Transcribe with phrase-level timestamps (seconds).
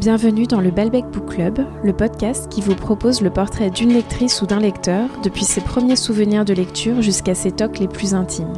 [0.00, 4.40] Bienvenue dans le Balbec Book Club, le podcast qui vous propose le portrait d'une lectrice
[4.40, 8.54] ou d'un lecteur depuis ses premiers souvenirs de lecture jusqu'à ses tocs les plus intimes.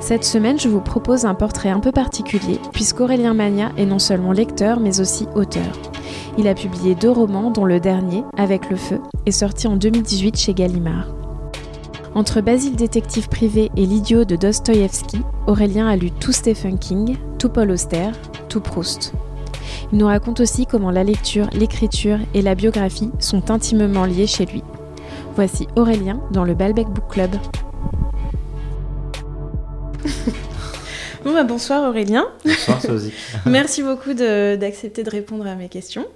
[0.00, 4.32] Cette semaine, je vous propose un portrait un peu particulier puisqu'Aurélien Magna est non seulement
[4.32, 5.80] lecteur mais aussi auteur.
[6.36, 10.36] Il a publié deux romans dont le dernier, Avec le feu, est sorti en 2018
[10.36, 11.06] chez Gallimard.
[12.14, 17.48] Entre Basile détective privé et l'idiot de Dostoïevski, Aurélien a lu tout Stephen King, tout
[17.48, 18.10] Paul Auster,
[18.50, 19.14] tout Proust.
[19.94, 24.44] Il nous raconte aussi comment la lecture, l'écriture et la biographie sont intimement liées chez
[24.44, 24.64] lui.
[25.36, 27.30] Voici Aurélien dans le Balbec Book Club.
[31.24, 32.26] bon bah bonsoir Aurélien.
[32.44, 33.12] Bonsoir Sozy.
[33.46, 36.06] Merci beaucoup d'accepter de, répondre à mes questions.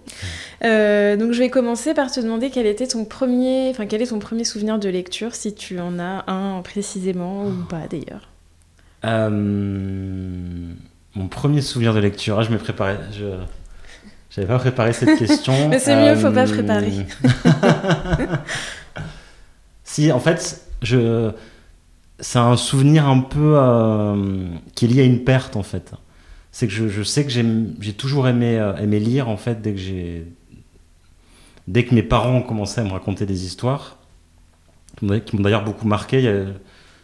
[0.64, 4.08] Euh, donc je vais commencer par te demander quel était ton premier, enfin quel est
[4.08, 8.28] ton premier souvenir de lecture, si tu en as un précisément ou pas d'ailleurs.
[9.04, 9.30] Euh,
[11.14, 13.36] mon premier souvenir de lecture, ah, je me préparais, je
[14.30, 15.68] j'avais pas préparé cette question.
[15.70, 16.92] Mais c'est mieux, faut pas euh, préparer.
[19.84, 21.32] si, en fait, je...
[22.20, 25.92] c'est un souvenir un peu euh, qui est lié à une perte, en fait.
[26.52, 29.72] C'est que je, je, sais que j'ai toujours aimé, euh, aimé lire, en fait, dès
[29.72, 30.26] que j'ai.
[31.66, 33.98] Dès que mes parents ont commencé à me raconter des histoires,
[34.98, 36.22] qui m'ont d'ailleurs beaucoup marqué.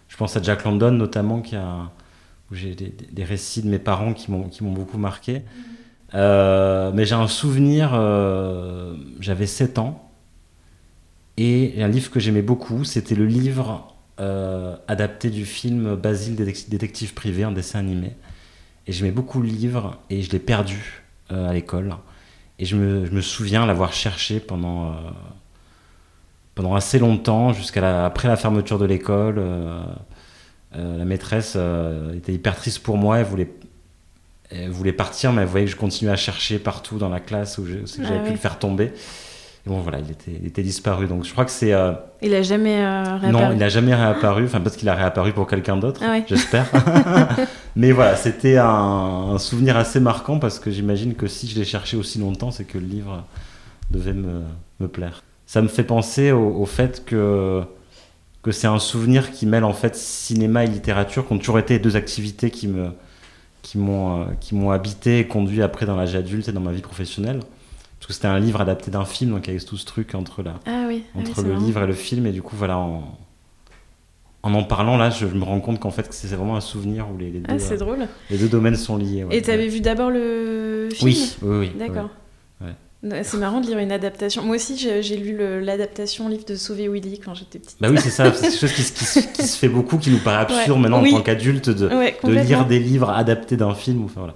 [0.08, 1.90] je pense à Jack London, notamment, qui a,
[2.50, 5.42] où j'ai des, des, récits de mes parents qui m'ont beaucoup marqué.
[6.14, 10.10] Euh, mais j'ai un souvenir, euh, j'avais 7 ans,
[11.36, 17.14] et un livre que j'aimais beaucoup, c'était le livre euh, adapté du film Basile, détective
[17.14, 18.12] privé, un dessin animé.
[18.86, 21.96] Et j'aimais beaucoup le livre, et je l'ai perdu à l'école.
[22.58, 24.94] Et je me, souviens l'avoir cherché pendant,
[26.54, 29.42] pendant assez longtemps, jusqu'à après la fermeture de l'école.
[30.72, 31.56] la maîtresse
[32.14, 33.50] était hyper triste pour moi, elle voulait
[34.54, 37.58] elle voulait partir, mais elle voyait que je continuais à chercher partout dans la classe
[37.58, 38.92] où j'avais ah pu le faire tomber.
[39.66, 41.06] Et bon, voilà, il était, il était disparu.
[41.06, 41.72] Donc je crois que c'est.
[41.72, 44.44] Euh, il a jamais euh, réapparu Non, il n'a jamais réapparu.
[44.44, 46.66] Enfin, peut-être qu'il a réapparu pour quelqu'un d'autre, ah j'espère.
[47.76, 51.96] mais voilà, c'était un, souvenir assez marquant parce que j'imagine que si je l'ai cherché
[51.96, 53.24] aussi longtemps, c'est que le livre
[53.90, 54.42] devait me,
[54.80, 55.22] me, plaire.
[55.46, 57.62] Ça me fait penser au, au fait que
[58.42, 61.78] que c'est un souvenir qui mêle en fait cinéma et littérature, qui ont toujours été
[61.78, 62.90] deux activités qui me,
[63.64, 66.72] qui m'ont euh, qui m'ont habité et conduit après dans l'âge adulte et dans ma
[66.72, 67.40] vie professionnelle.
[67.98, 70.14] Parce que c'était un livre adapté d'un film donc il y avait tout ce truc
[70.14, 71.04] entre la ah oui.
[71.14, 72.26] Ah entre le livre et le film.
[72.26, 73.18] Et du coup voilà en
[74.42, 77.16] en, en parlant là je, me rends compte qu'en fait c'est vraiment un souvenir où
[77.16, 78.06] les, les ah, deux, drôle.
[78.28, 81.08] les deux domaines sont liés et tu avais vu d'abord le film?
[81.08, 81.72] oui oui, oui.
[81.78, 82.10] D'accord
[83.22, 84.42] c'est marrant de lire une adaptation.
[84.42, 87.76] Moi aussi, j'ai lu l'adaptation livre de Sauver Willy quand j'étais petite.
[87.80, 88.32] Bah oui, c'est ça.
[88.32, 88.82] C'est quelque chose qui,
[89.46, 92.78] se fait beaucoup, qui nous paraît absurde maintenant en tant qu'adulte de, de, lire des
[92.78, 94.04] livres adaptés d'un film.
[94.04, 94.34] Enfin, voilà.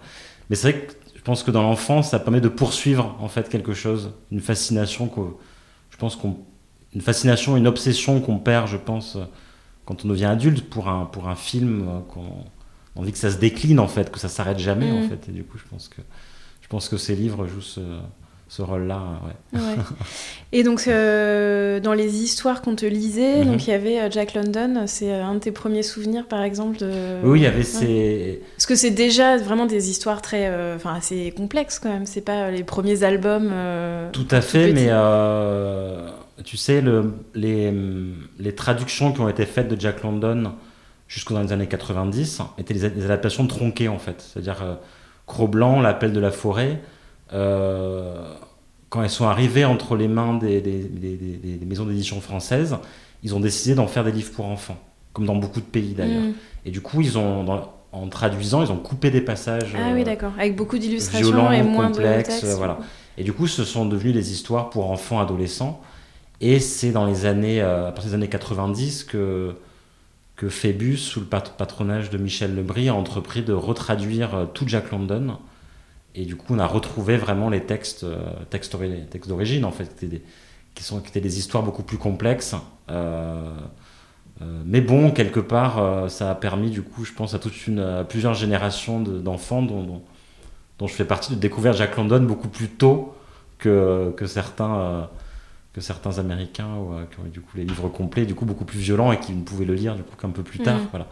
[0.50, 3.48] Mais c'est vrai que je pense que dans l'enfance, ça permet de poursuivre en fait
[3.48, 5.20] quelque chose, une fascination que
[5.90, 6.36] je pense qu'on,
[6.94, 9.18] une fascination, une obsession qu'on perd, je pense,
[9.84, 12.44] quand on devient adulte pour un pour un film qu'on
[12.96, 15.08] on dit que ça se décline en fait, que ça s'arrête jamais en mm.
[15.08, 15.28] fait.
[15.28, 16.02] Et du coup, je pense que
[16.60, 17.80] je pense que ces livres jouent ce
[18.48, 19.02] ce rôle-là.
[19.52, 19.60] Ouais.
[20.52, 23.52] Et donc, euh, dans les histoires qu'on te lisait, mhm.
[23.52, 26.42] donc il y avait euh, Jack London, c'est euh, un de tes premiers souvenirs, par
[26.42, 26.90] exemple de...
[27.22, 28.40] Oui, il y avait ces...
[28.56, 32.06] Parce que c'est déjà vraiment des histoires très, enfin, assez complexes quand même.
[32.06, 33.52] C'est pas les premiers albums.
[34.12, 34.90] tout à fait, mais
[36.44, 37.74] tu sais, le, les,
[38.38, 40.52] les, traductions qui ont été faites de Jack London
[41.08, 44.22] jusqu'aux années 90 étaient des, adaptations tronquées en fait.
[44.22, 44.78] C'est-à-dire
[45.26, 46.80] Cro-Blanc, L'appel de la forêt.
[47.32, 48.34] Euh,
[48.88, 50.62] quand elles sont arrivées entre les mains des,
[51.66, 52.76] maisons d'édition françaises,
[53.22, 54.78] ils ont décidé d'en faire des livres pour enfants,
[55.12, 56.22] comme dans beaucoup de pays d'ailleurs.
[56.22, 56.32] Mm.
[56.66, 57.46] Et du coup, ils ont,
[57.92, 59.74] en traduisant, ils ont coupé des passages.
[59.76, 62.78] Ah oui, d'accord, avec beaucoup d'illustrations et moins complexes, de voilà.
[63.18, 65.82] Et du coup, ce sont devenus des histoires pour enfants, adolescents.
[66.40, 69.54] Et c'est dans les années, euh, à partir des années 90 que
[70.38, 74.92] que Phébus, sous le patronage de Michel Lebris, a entrepris de retraduire euh, tout Jack
[74.92, 75.36] London
[76.18, 78.18] et du coup, on a retrouvé vraiment les textes, euh,
[78.50, 78.76] textes,
[79.08, 80.22] textes d'origine, en fait, qui étaient, des,
[80.74, 82.56] qui, sont, qui étaient des histoires beaucoup plus complexes.
[82.90, 83.54] Euh,
[84.42, 88.04] euh, mais bon, quelque part, ça a permis, du coup, je pense, à, toute une,
[88.08, 90.02] plusieurs générations d'enfants dont,
[90.80, 93.14] dont, je fais partie, de découvrir Jack London beaucoup plus tôt
[93.58, 95.08] que, que certains
[95.74, 96.68] que certains Américains
[97.10, 99.32] qui ont eu du coup les livres complets, du coup beaucoup plus violents et qui
[99.32, 100.78] ne pouvaient le lire du coup qu'un peu plus tard.
[100.78, 100.88] Mmh.
[100.90, 101.06] Voilà.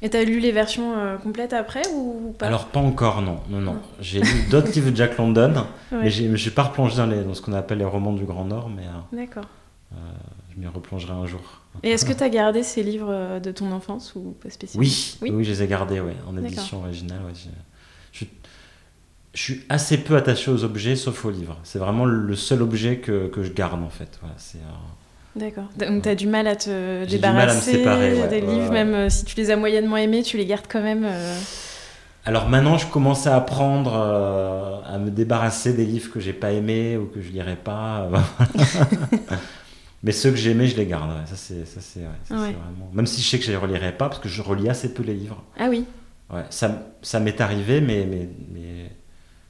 [0.00, 2.46] Et t'as lu les versions euh, complètes après ou pas?
[2.46, 3.40] Alors pas encore, non.
[3.48, 3.76] non, non.
[4.00, 7.22] J'ai lu d'autres livres de Jack London, mais je ne suis pas replongé dans, les,
[7.24, 9.46] dans ce qu'on appelle les romans du Grand Nord, mais euh, D'accord.
[9.92, 9.96] Euh,
[10.54, 11.40] je m'y replongerai un jour.
[11.82, 14.86] Et est-ce que tu as gardé ces livres de ton enfance ou pas spécialement?
[14.86, 17.20] Oui, oui, je les ai gardés, ouais, en édition originale.
[18.12, 18.24] Je,
[19.34, 21.58] je suis assez peu attaché aux objets sauf aux livres.
[21.62, 24.18] C'est vraiment le seul objet que, que je garde en fait.
[24.20, 24.58] Voilà, c'est,
[25.38, 25.64] D'accord.
[25.78, 28.28] Donc tu as du mal à te J'ai du mal à me débarrasser séparer, ouais,
[28.28, 28.84] des ouais, livres, ouais.
[28.84, 31.04] même euh, si tu les as moyennement aimés, tu les gardes quand même.
[31.06, 31.38] euh,
[32.24, 36.52] Alors maintenant, je commence à apprendre euh, à me débarrasser des livres que j'ai pas
[36.52, 38.08] aimés ou que je lirai pas.
[40.02, 41.10] Mais ceux que j'ai aimés, je les garde.
[41.10, 41.26] ouais.
[41.26, 41.80] Ça, c'est, ça,
[42.28, 42.90] vraiment.
[42.92, 45.02] Même si je sais que je les relirai pas, parce que je relis assez peu
[45.02, 45.42] les livres.
[45.58, 45.84] Ah oui.
[46.32, 48.90] Ouais, ça, ça m'est arrivé, mais, mais, mais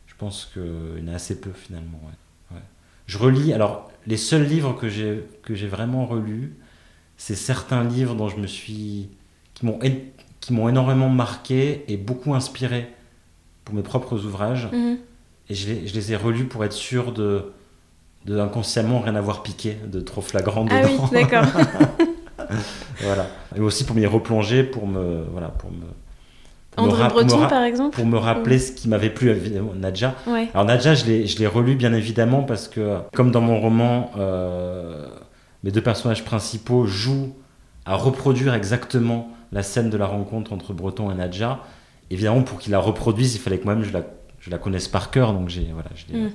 [0.07, 2.01] je pense qu'il y en a assez peu finalement.
[2.05, 2.57] ouais.
[2.57, 2.63] Ouais.
[3.07, 3.53] Je relis.
[3.53, 6.57] Alors, les seuls livres que j'ai que j'ai vraiment relus,
[7.17, 9.09] c'est certains livres dont je me suis
[9.55, 9.79] qui m'ont
[10.41, 12.89] qui m'ont énormément marqué et beaucoup inspiré
[13.65, 14.69] pour mes propres ouvrages.
[14.73, 14.99] Mhm.
[15.51, 17.53] Et je les, je les ai relus pour être sûr de,
[18.27, 21.09] de inconsciemment rien avoir piqué de trop flagrant Ah oui, dedans.
[21.13, 21.45] d'accord.
[23.03, 23.27] voilà.
[23.57, 25.85] Et aussi pour m'y replonger, pour me voilà, pour me
[26.77, 30.15] André Breton, par exemple pour me rappeler ce qui m'avait plu, évidemment, Nadja.
[30.27, 30.49] Ouais.
[30.55, 34.11] Alors Nadja, je l'ai, je l'ai relu bien évidemment parce que, comme dans mon roman,
[34.17, 35.07] euh,
[35.65, 37.35] mes deux personnages principaux jouent
[37.85, 41.61] à reproduire exactement la scène de la rencontre entre Breton et Nadja.
[42.11, 44.03] Évidemment, pour qu'ils la reproduisent, il fallait que moi-même je la,
[44.41, 45.33] je la connaisse par cœur.
[45.33, 46.31] Donc j'ai, voilà, je l'ai- Mm.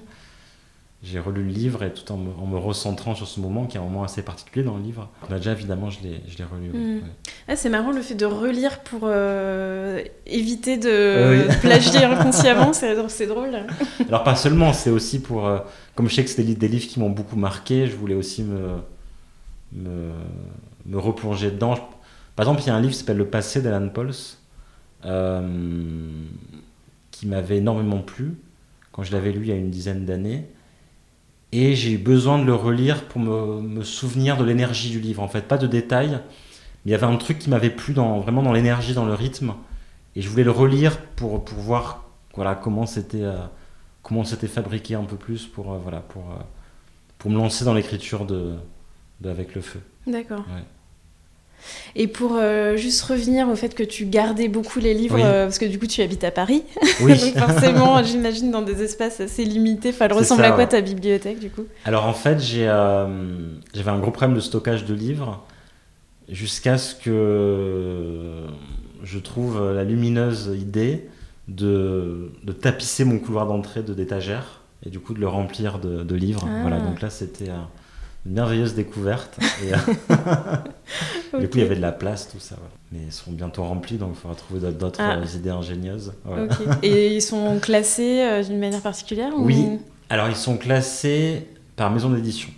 [1.05, 3.75] J'ai relu le livre et tout en me, en me recentrant sur ce moment qui
[3.75, 5.09] est un moment assez particulier dans le livre.
[5.29, 6.69] Nadja, évidemment, je l'ai, je l'ai relu.
[6.69, 6.95] Mm.
[6.99, 7.01] ouais.
[7.49, 11.55] Ah, c'est marrant le fait de relire pour euh, éviter de Euh, oui.
[11.61, 13.49] plagier inconsciemment, c'est c'est drôle.
[14.07, 15.45] Alors pas seulement, c'est aussi pour...
[15.45, 15.59] euh,
[15.95, 18.15] comme je sais que c'est des, li- des livres qui m'ont beaucoup marqué, je voulais
[18.15, 18.77] aussi me,
[19.73, 20.09] me,
[20.85, 21.75] me replonger dedans.
[21.75, 21.81] Je-
[22.37, 24.11] Par exemple, il y a un livre qui s'appelle Le passé d'Alan Pauls,
[27.11, 28.35] qui m'avait énormément plu
[28.91, 30.45] quand je l'avais lu il y a une dizaine d'années.
[31.55, 35.21] Et j'ai eu besoin de le relire pour me, me souvenir de l'énergie du livre.
[35.21, 36.19] En fait, pas de détails,
[36.83, 39.13] mais il y avait un truc qui m'avait plu dans, vraiment dans l'énergie, dans le
[39.13, 39.53] rythme.
[40.15, 43.37] Et je voulais le relire pour, pour voir voilà, comment c'était euh,
[44.01, 46.43] comment c'était fabriqué un peu plus pour, euh, voilà, pour, euh,
[47.19, 48.55] pour me lancer dans l'écriture de,
[49.21, 49.79] de Avec le feu.
[50.07, 50.39] D'accord.
[50.39, 50.63] Ouais.
[51.95, 55.21] Et pour euh, juste revenir au fait que tu gardais beaucoup les livres, Oui.
[55.23, 56.63] euh, parce que du coup tu habites à Paris,
[57.01, 57.17] Oui.
[57.35, 59.89] donc forcément j'imagine dans des espaces assez limités.
[59.89, 60.69] Enfin, elle ressemble ça, à quoi ouais.
[60.69, 61.65] ta bibliothèque du coup?
[61.85, 65.45] Alors en fait, euh, j'avais un gros problème de stockage de livres
[66.29, 68.45] jusqu'à ce que
[69.03, 71.07] je trouve la lumineuse idée
[71.47, 76.03] de, de tapisser mon couloir d'entrée de d'étagères et du coup de le remplir de,
[76.03, 76.47] de livres.
[76.47, 76.61] Ah.
[76.61, 77.49] Voilà, donc là c'était
[78.25, 79.37] une merveilleuse découverte.
[79.63, 79.77] Et, euh,
[81.39, 82.55] Du coup, il y avait de la place, tout ça.
[82.57, 82.71] voilà.
[82.91, 85.17] Mais ils seront bientôt remplis, donc il faudra trouver d'autres- Ah.
[85.17, 86.13] euh, idées ingénieuses.
[86.23, 86.47] Voilà.
[86.83, 89.79] Et ils sont classés euh, d'une manière particulière ou- Oui.
[90.09, 92.49] Alors, ils sont classés par maison d'édition.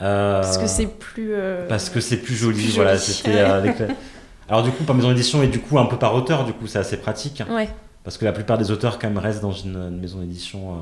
[0.00, 1.34] Euh, Parce que c'est plus.
[1.34, 2.62] euh, parce que c'est plus joli.
[2.64, 3.38] plus voilà, c'était.
[4.48, 6.66] Alors, du coup, par maison d'édition et du coup, un peu par auteur, du coup,
[6.66, 7.42] c'est assez pratique.
[7.50, 7.68] Ouais.
[8.02, 10.76] Parce que la plupart des auteurs, quand même, restent dans une, une maison d'édition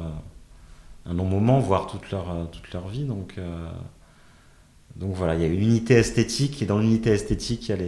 [1.08, 3.04] un long moment, voire toute leur, euh, toute leur vie.
[3.04, 3.66] Donc, euh,
[4.96, 7.76] donc voilà, il y a une unité esthétique, et dans l'unité esthétique, il y a
[7.76, 7.86] les,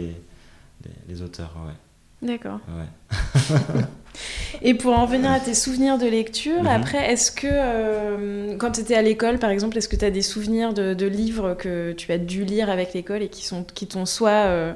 [0.85, 1.53] les, les auteurs.
[1.65, 2.27] Ouais.
[2.27, 2.59] D'accord.
[2.77, 3.81] Ouais.
[4.61, 6.67] Et pour en venir à tes souvenirs de lecture, Mhm.
[6.67, 10.11] après, est-ce que euh, quand tu étais à l'école, par exemple, est-ce que tu as
[10.11, 13.63] des souvenirs de, de livres que tu as dû lire avec l'école et qui sont
[13.63, 14.73] qui t'ont soit euh,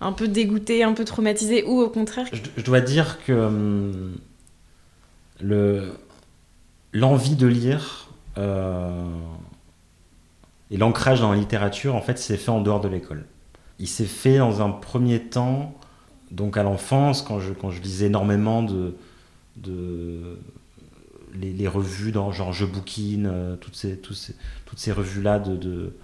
[0.00, 4.16] un peu dégoûté, un peu traumatisé, ou au contraire Je, je dois dire que hum,
[5.40, 5.92] le
[6.98, 9.04] l'envie de lire euh,
[10.70, 13.24] et l'ancrage dans la littérature, en fait, s'est fait en dehors de l'école.
[13.78, 15.74] Il s'est fait dans un premier temps,
[16.30, 18.94] donc à l'enfance, quand je, quand je lisais énormément de,
[19.56, 20.38] de
[21.34, 24.34] les, revues dans genre Je bouquine, euh, toutes ces, tous ces-
[24.66, 25.96] toutes ces revues-là de, de,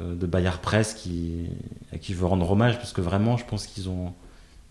[0.00, 1.46] euh, Bayard Presse qui,
[1.92, 4.12] à qui je veux rendre hommage, parce que vraiment, je pense qu'ils ont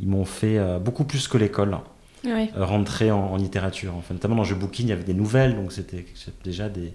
[0.02, 1.78] ils m'ont fait beaucoup plus que l'école
[2.26, 2.50] Ouais.
[2.58, 3.94] euh, rentrer en, en littérature.
[3.98, 6.06] Enfin, notamment dans Je bouquine, il y avait des nouvelles, donc c'était
[6.44, 6.94] déjà des,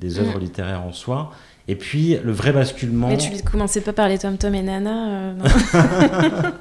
[0.00, 0.42] des œuvres Mm.
[0.42, 1.30] littéraires en soi.
[1.68, 3.08] Et puis le vrai basculement.
[3.08, 5.44] Mais tu commençais pas par les Tom Tom et Nana euh, non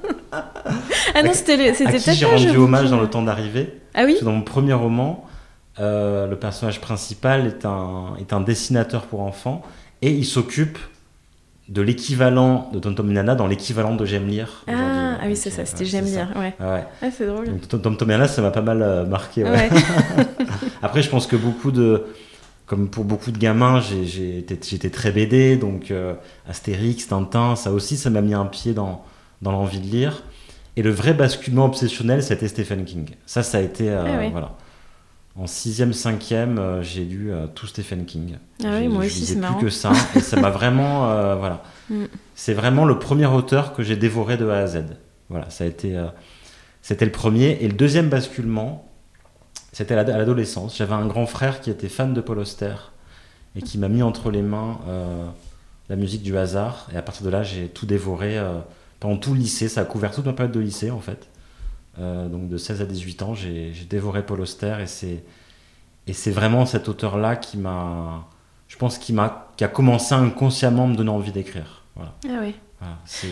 [1.15, 3.74] Ah non, c'était peut-être j'ai rendu hommage dans le temps d'arriver.
[3.93, 5.25] Ah oui dans mon premier roman,
[5.79, 9.62] euh, le personnage principal est un, est un dessinateur pour enfants
[10.01, 10.77] et il s'occupe
[11.72, 14.63] de l'équivalent de Tom Tom Nana dans l'équivalent de J'aime lire.
[14.68, 16.25] Ah, ah oui, c'est ça, euh, c'était ouais, J'aime ça.
[16.25, 16.28] lire.
[16.36, 16.54] Ouais.
[16.60, 16.84] Ouais.
[17.01, 17.48] Ah, c'est drôle.
[17.48, 19.44] Donc Tom Tom, Nana, ça m'a pas mal euh, marqué.
[19.46, 19.70] ouais.
[20.84, 22.04] Après, je pense que beaucoup de,
[22.66, 26.13] comme pour beaucoup de gamins, j'étais très BD, donc euh,
[26.48, 29.04] Astérix, Tintin, ça aussi, ça m'a mis un pied dans,
[29.42, 30.24] dans l'envie de lire.
[30.78, 33.10] Et le vrai basculement obsessionnel, c'était Stephen King.
[33.25, 34.56] Ça, ça a été, euh, Ah voilà.
[35.38, 38.38] En sixième, cinquième, euh, j'ai lu euh, tout Stephen King.
[38.63, 39.59] Ah oui, moi je aussi, c'est plus marrant.
[39.59, 41.63] que ça, et ça m'a vraiment, euh, voilà.
[41.89, 42.03] Mm.
[42.35, 44.83] C'est vraiment le premier auteur que j'ai dévoré de A à Z.
[45.29, 46.07] Voilà, ça a été, euh,
[46.81, 47.57] c'était le premier.
[47.61, 48.88] Et le deuxième basculement,
[49.73, 50.75] C'était à l'adolescence.
[50.75, 52.75] J'avais un grand frère qui était fan de Paul Auster
[53.55, 55.25] et qui m'a mis entre les mains euh,
[55.89, 56.89] la musique du hasard.
[56.93, 58.38] Et à partir de là, j'ai tout dévoré
[59.00, 59.69] pendant tout le lycée.
[59.69, 61.29] Ça a couvert toute ma période de lycée, en fait.
[62.00, 65.24] Euh, donc de 16 à 18 ans, j'ai dévoré Paul Auster et c'est
[66.07, 68.27] et c'est vraiment cet auteur-là qui m'a,
[68.67, 71.83] je pense, qui m'a, qui a commencé inconsciemment à me donner envie d'écrire.
[71.95, 72.13] Voilà.
[72.27, 72.55] Ah oui.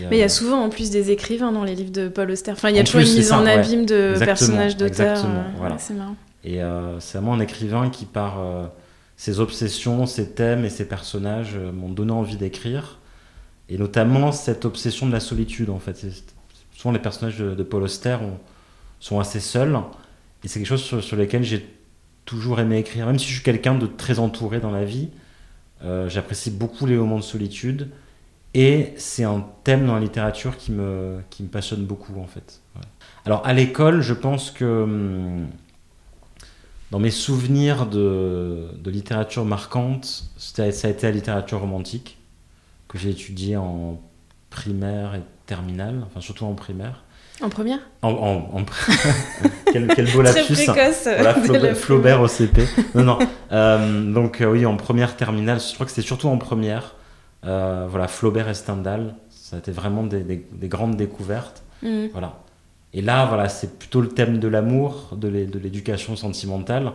[0.09, 2.51] Mais il y a souvent en plus des écrivains dans les livres de Paul Auster.
[2.51, 5.17] Enfin, il y a toujours une mise en abîme de personnages d'auteurs.
[5.17, 5.43] Exactement.
[5.57, 5.77] Voilà.
[5.79, 6.15] c'est marrant.
[6.43, 6.59] Et
[6.99, 8.37] c'est vraiment un écrivain qui par
[9.19, 12.99] ses obsessions, ses thèmes et ses personnages euh, m'ont donné envie d'écrire.
[13.67, 16.05] Et notamment cette obsession de la solitude, en fait.
[16.79, 18.15] Souvent, les personnages de, Paul Auster
[19.01, 19.77] sont assez seuls.
[20.45, 21.67] Et c'est quelque chose sur, lequel j'ai
[22.23, 23.05] toujours aimé écrire.
[23.05, 25.09] Même si je suis quelqu'un de très entouré dans la vie,
[25.83, 27.89] euh, j'apprécie beaucoup les moments de solitude.
[28.53, 32.61] Et c'est un thème dans la littérature qui me, qui me passionne beaucoup, en fait.
[33.25, 34.83] Alors, à l'école, je pense que.
[34.83, 35.47] Hum,
[36.91, 42.17] dans mes souvenirs de, littérature marquante, ça a été la littérature romantique,
[42.87, 44.01] que j'ai étudiée en
[44.49, 47.03] primaire et terminale, enfin surtout en primaire.
[47.41, 47.79] En première?
[48.03, 48.63] En,
[49.71, 50.65] quel, beau lapsus.
[50.65, 52.67] Très Flaubert, au CP.
[52.95, 53.19] Non, non.
[53.51, 56.93] Euh, donc euh, oui, en première terminale, je crois que c'était surtout en première.
[57.45, 61.63] Euh, voilà, Flaubert et Stendhal, ça a été vraiment des, grandes découvertes.
[61.81, 62.09] Mm.
[62.11, 62.37] Voilà.
[62.93, 66.91] Et là, voilà, c'est plutôt le thème de l'amour, de l'éducation sentimentale,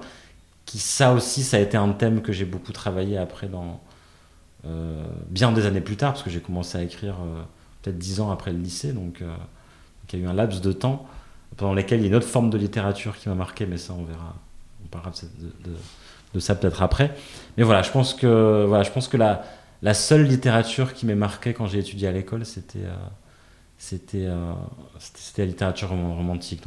[0.65, 3.81] qui ça aussi, ça a été un thème que j'ai beaucoup travaillé après dans
[4.67, 7.43] euh, bien des années plus tard, parce que j'ai commencé à écrire euh,
[7.85, 9.35] peut-être dix ans après le lycée, donc, euh,
[10.13, 11.07] il y a eu un laps de temps
[11.57, 13.93] pendant lequel il y a une autre forme de littérature qui m'a marqué, mais ça
[13.93, 14.35] on verra,
[14.85, 15.13] on parlera
[16.35, 17.15] de, ça peut-être après.
[17.57, 21.53] Mais voilà, je pense que voilà, je pense que la, seule littérature qui m'est marquée
[21.55, 24.53] quand j'ai étudié à l'école, c'était euh,
[24.99, 26.63] c'était la littérature romantique.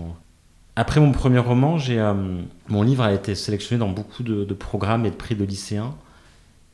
[0.75, 5.09] Après mon premier roman, euh, mon livre a été sélectionné dans beaucoup de, programmes et
[5.09, 5.95] de prix de lycéens.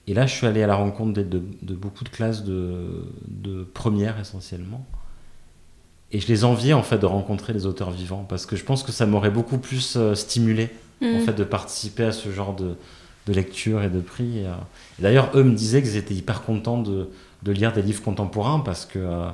[0.07, 1.39] Et là, je suis allé à la rencontre de,
[1.75, 4.85] beaucoup de classes de, première essentiellement.
[6.11, 8.83] Et je les enviais en fait de rencontrer les auteurs vivants parce que je pense
[8.83, 10.69] que ça m'aurait beaucoup plus euh, stimulé
[11.01, 11.21] en mmh.
[11.21, 12.75] fait de participer à ce genre de,
[13.27, 14.39] lecture et de prix.
[14.39, 17.09] Et, d'ailleurs, eux me disaient qu'ils étaient hyper contents de,
[17.47, 19.27] lire des livres contemporains parce que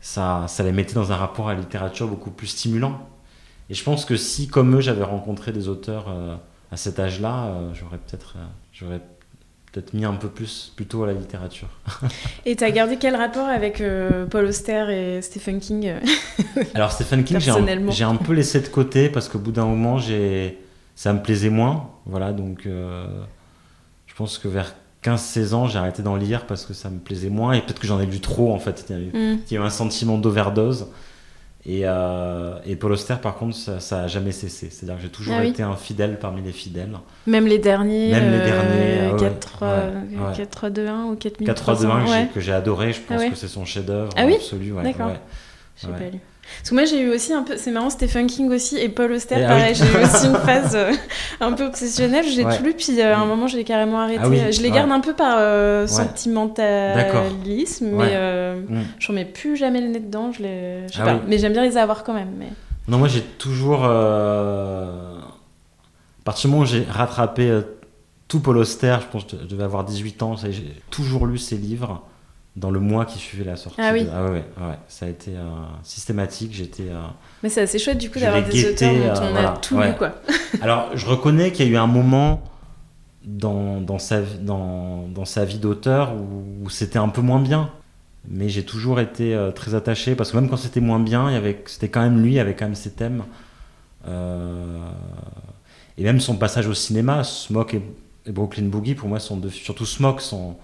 [0.00, 3.06] ça, ça les mettait dans un rapport à la littérature beaucoup plus stimulant.
[3.70, 6.36] Et je pense que si, comme eux, j'avais rencontré des auteurs euh,
[6.72, 9.00] à cet âge-là, euh, j'aurais peut-être euh, j'aurais
[9.72, 11.68] peut-être mis un peu plus plutôt à la littérature.
[12.46, 13.82] et tu as gardé quel rapport avec
[14.30, 15.94] Paul Auster et Stephen King?
[16.74, 17.38] Alors Stephen King,
[17.90, 19.98] j'ai un, peu laissé de côté parce qu'au bout d'un moment,
[20.94, 21.90] ça me plaisait moins.
[22.06, 24.74] Voilà, donc je pense que vers
[25.04, 27.86] 15-16 ans, j'ai arrêté d'en lire parce que ça me plaisait moins et peut-être que
[27.86, 28.84] j'en ai lu trop en fait.
[28.90, 28.96] Il
[29.50, 30.88] y a eu, un sentiment d'overdose.
[31.66, 34.70] Et, euh, et, Paul Auster, par contre, ça, n'a jamais cessé.
[34.70, 36.90] C'est-à-dire que j'ai toujours ah été un fidèle parmi les fidèles.
[37.26, 39.16] Même les derniers Même les derniers.
[39.18, 42.94] 4, 2, 1 ou 4 4 2, 1 que j'ai adoré.
[42.94, 44.72] Je pense ah que c'est son chef-d'œuvre ah oui absolu.
[44.82, 45.12] D'accord.
[45.76, 46.20] J'ai pas lu.
[46.58, 47.56] Parce que moi, j'ai eu aussi un peu.
[47.56, 49.74] C'est marrant, Stephen King aussi et Paul Auster, ah pareil.
[49.74, 50.92] J'ai eu aussi une phase euh,
[51.40, 52.24] un peu obsessionnelle.
[52.26, 54.22] J'ai tout lu, puis euh, à un moment, j'ai carrément arrêté.
[54.22, 58.16] Ah je les garde un peu par euh, sentimentalisme, mais
[58.68, 58.82] mm.
[58.98, 60.32] j'en mets plus jamais le nez dedans.
[60.32, 60.88] Je les...
[60.88, 61.20] sais ah pas.
[61.26, 62.32] Mais j'aime bien les avoir quand même.
[62.38, 62.48] Mais...
[62.88, 63.84] Non, moi, j'ai toujours.
[63.84, 64.94] À
[66.24, 67.60] partir du moment où j'ai rattrapé
[68.28, 71.56] tout Paul Auster, je pense que je devais avoir 18 ans, j'ai toujours lu ses
[71.56, 72.02] livres
[72.56, 73.80] dans le mois qui suivait la sortie.
[73.80, 74.06] Ah oui.
[74.12, 75.40] Ah ouais, ouais, ça a été euh,
[75.82, 76.52] systématique.
[76.52, 76.88] J'étais.
[76.88, 77.00] Euh,
[77.42, 80.14] Mais c'est assez chouette du coup d'avoir des auteurs dont on a tout lu quoi.
[80.60, 82.42] Alors je reconnais qu'il y a eu un moment
[83.24, 87.70] dans, dans sa dans, dans sa vie d'auteur où, c'était un peu moins bien.
[88.28, 91.34] Mais j'ai toujours été euh, très attaché parce que même quand c'était moins bien, il
[91.34, 93.22] y avait c'était quand même lui, il avait quand même ses thèmes.
[94.06, 97.82] et même son passage au cinéma, Smoke et,
[98.30, 100.56] Brooklyn Boogie, pour moi, sont surtout Smoke sont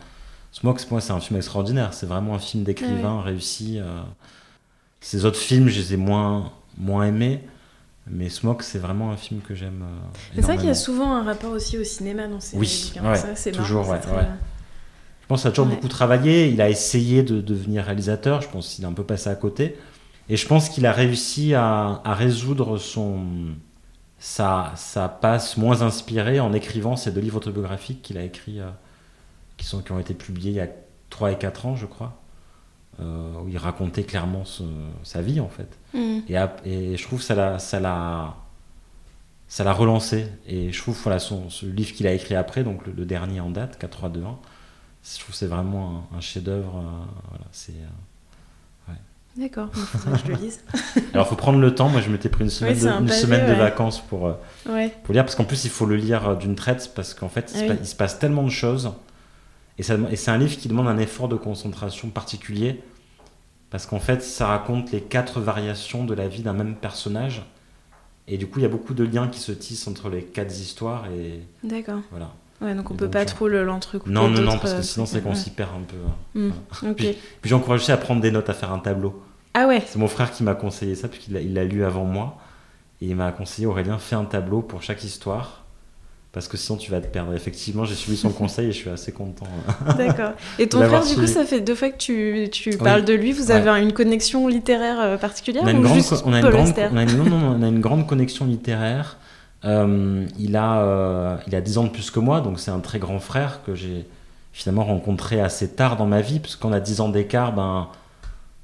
[0.60, 1.92] Smoke, pour moi, c'est un film extraordinaire.
[1.92, 3.78] C'est vraiment un film d'écrivain réussi.
[3.78, 4.00] Euh.
[5.00, 7.42] Ces autres films, je les ai moins, moins aimés.
[8.06, 9.82] Mais Smoke, c'est vraiment un film que j'aime.
[9.82, 12.90] Euh, c'est ça qu'il y a souvent un rapport aussi au cinéma dans ces Oui,
[13.34, 16.48] c'est toujours, ouais, Je pense qu'il a toujours beaucoup travaillé.
[16.48, 18.40] Il a essayé de devenir réalisateur.
[18.40, 19.76] Je pense qu'il est un peu passé à côté.
[20.30, 23.26] Et je pense qu'il a réussi à, résoudre son,
[24.18, 28.70] sa, sa passe moins inspirée en écrivant ces deux livres autobiographiques qu'il a écrits euh,
[29.56, 30.68] qui, sont, qui ont été publiés il y a
[31.10, 32.20] 3 et 4 ans, je crois,
[33.00, 34.44] euh, où il racontait clairement
[35.02, 35.78] sa vie, en fait.
[35.94, 36.20] Mm.
[36.28, 36.34] Et,
[36.64, 38.34] et, je trouve que ça l'a, ça l'a,
[39.48, 40.28] ça l'a relancé.
[40.46, 43.50] Et je trouve, voilà, son, ce livre qu'il a écrit après, donc le, dernier en
[43.50, 44.38] date, 4, 3, 2, 1,
[45.04, 46.76] je trouve que c'est vraiment un, chef-d'œuvre.
[46.76, 47.72] Euh, voilà, c'est.
[47.72, 48.92] Euh,
[49.36, 50.64] D'accord, il faudrait que je le lise.
[51.12, 51.90] Alors, il faut prendre le temps.
[51.90, 54.32] Moi, je m'étais pris une semaine, Oui, de, une pavé, semaine de vacances pour, euh,
[54.66, 54.94] Ouais.
[55.04, 57.58] pour lire, parce qu'en plus, il faut le lire d'une traite, parce qu'en fait, il,
[57.58, 58.92] se Ah il se passe tellement de choses.
[59.78, 62.80] Et, c'est un livre qui demande un effort de concentration particulier,
[63.70, 67.42] parce qu'en fait, ça raconte les quatre variations de la vie d'un même personnage.
[68.28, 70.52] Et du coup, il y a beaucoup de liens qui se tissent entre les quatre
[70.52, 71.04] histoires.
[71.12, 72.00] Et D'accord.
[72.10, 72.32] voilà.
[72.62, 74.10] Ouais, donc on Et peut donc, pas genre- trop le- l'entrecouper.
[74.10, 75.34] Non, non, non, parce que euh, sinon, c'est qu'on Ouais.
[75.34, 75.96] s'y perd un peu.
[76.08, 76.14] hein.
[76.34, 76.94] Hmm, Voilà.
[76.94, 79.22] Puis, puis j'encourage aussi à prendre des notes, à faire un tableau.
[79.52, 79.82] Ah ouais.
[79.86, 82.38] C'est mon frère qui m'a conseillé ça, puisqu'il l'a- il l'a lu avant moi.
[83.02, 85.65] Et il m'a conseillé, Aurélien, fais un tableau pour chaque histoire.
[86.32, 87.32] Parce que sinon, tu vas te perdre.
[87.34, 89.46] Effectivement, j'ai suivi son conseil et je suis assez content.
[89.96, 90.32] D'accord.
[90.58, 93.32] Et ton frère, du coup, ça fait deux fois que tu, tu parles de lui.
[93.32, 93.52] Vous Ouais.
[93.52, 96.88] avez une connexion littéraire euh, particulière On a une grande, on a une grande, Auster
[96.92, 99.16] on a une, non, non, non, on a une grande connexion littéraire.
[99.64, 102.80] Euh, il, a, euh, il a 10 ans de plus que moi, donc c'est un
[102.80, 104.04] très grand frère que j'ai
[104.52, 107.88] finalement rencontré assez tard dans ma vie, parce qu'on a 10 ans d'écart, ben,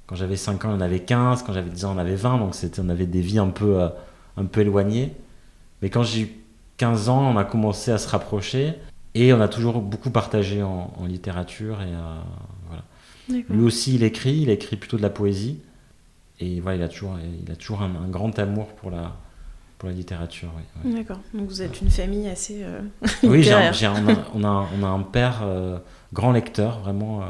[0.07, 2.39] quand j'avais 5 ans, il en avait 15, quand j'avais 10 ans, on avait 20,
[2.39, 3.89] donc on avait des vies un peu, euh,
[4.37, 5.13] un peu éloignées.
[5.81, 6.29] Mais quand j'ai eu
[6.83, 8.75] 15 ans, on a commencé à se rapprocher,
[9.15, 12.19] et on a toujours beaucoup partagé en, en littérature, et euh,
[12.67, 12.83] voilà.
[13.49, 15.61] Lui aussi, il écrit, il écrit plutôt de la poésie.
[16.41, 19.13] Et voilà, il a toujours, il a toujours un, un grand amour pour la,
[19.79, 20.49] pour la littérature.
[20.85, 21.21] D'accord.
[21.33, 22.81] Donc vous êtes une famille assez euh,
[23.23, 23.73] Oui, j'ai un- littéraire.
[23.75, 25.79] j'ai un- on, a, on, a, un père euh,
[26.13, 27.21] grand lecteur, vraiment.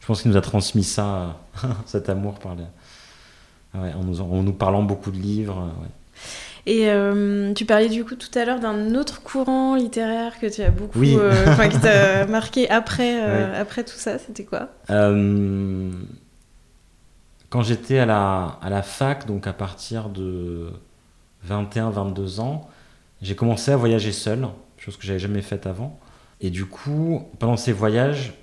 [0.00, 1.38] je pense qu'il nous a transmis ça,
[1.86, 5.58] cet amour par les- ouais, en, nous, en nous parlant beaucoup de livres.
[5.80, 5.88] ouais.
[6.70, 10.60] Et euh, tu parlais du coup tout à l'heure d'un autre courant littéraire que tu
[10.60, 11.16] as beaucoup, Oui.
[11.18, 14.18] euh, enfin qui t'a marqué après, euh, après tout ça.
[14.18, 14.68] C'était quoi?
[14.90, 15.90] Euh,
[17.48, 20.68] quand j'étais à la, à la fac, donc à partir de
[21.48, 22.68] 21-22 ans,
[23.22, 24.46] j'ai commencé à voyager seul,
[24.76, 25.98] chose que j'avais jamais faite avant.
[26.42, 28.34] Et du coup, pendant ces voyages,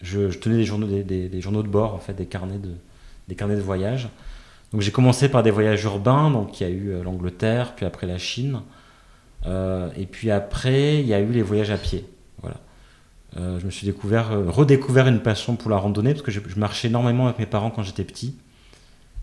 [0.00, 2.58] je, je tenais des journaux, des, des- des journaux de bord, en fait, des carnets
[2.58, 2.70] de,
[3.28, 4.08] des carnets de voyage.
[4.72, 7.86] Donc j'ai commencé par des voyages urbains, donc il y a eu euh, l'Angleterre, puis
[7.86, 8.62] après la Chine.
[9.46, 12.04] Euh, et puis après, il y a eu les voyages à pied.
[12.42, 12.56] Voilà.
[13.36, 16.88] Euh, je me suis découvert, redécouvert une passion pour la randonnée, parce que je, marchais
[16.88, 18.36] énormément avec mes parents quand j'étais petit.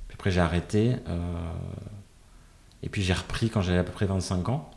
[0.08, 0.96] Puis après, j'ai arrêté.
[2.84, 4.72] et puis j'ai repris quand j'avais à peu près 25 ans.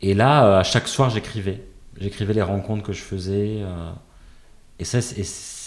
[0.00, 1.62] Et là, à chaque soir, j'écrivais.
[2.00, 3.62] J'écrivais les rencontres que je faisais.
[4.78, 5.00] et ça,